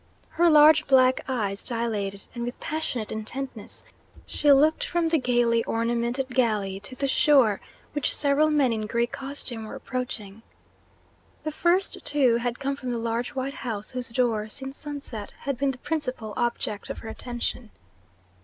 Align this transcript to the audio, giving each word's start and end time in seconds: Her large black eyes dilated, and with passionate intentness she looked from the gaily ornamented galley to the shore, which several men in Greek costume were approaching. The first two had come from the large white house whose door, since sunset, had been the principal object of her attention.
Her 0.29 0.49
large 0.49 0.87
black 0.87 1.21
eyes 1.27 1.63
dilated, 1.63 2.23
and 2.33 2.43
with 2.43 2.59
passionate 2.59 3.11
intentness 3.11 3.83
she 4.25 4.51
looked 4.51 4.83
from 4.83 5.09
the 5.09 5.19
gaily 5.19 5.63
ornamented 5.65 6.29
galley 6.29 6.79
to 6.79 6.95
the 6.95 7.07
shore, 7.07 7.61
which 7.93 8.11
several 8.15 8.49
men 8.49 8.73
in 8.73 8.87
Greek 8.87 9.11
costume 9.11 9.63
were 9.67 9.75
approaching. 9.75 10.41
The 11.43 11.51
first 11.51 12.03
two 12.03 12.37
had 12.37 12.57
come 12.57 12.75
from 12.75 12.91
the 12.91 12.97
large 12.97 13.35
white 13.35 13.53
house 13.61 13.91
whose 13.91 14.09
door, 14.09 14.49
since 14.49 14.75
sunset, 14.75 15.33
had 15.41 15.55
been 15.55 15.69
the 15.69 15.77
principal 15.77 16.33
object 16.35 16.89
of 16.89 16.97
her 17.05 17.07
attention. 17.09 17.69